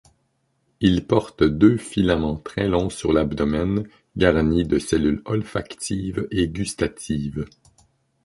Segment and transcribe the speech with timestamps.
[0.79, 3.83] Il porte deux filaments très longs sur l'abdomen,
[4.17, 7.45] garnis de cellules olfactives et gustatives.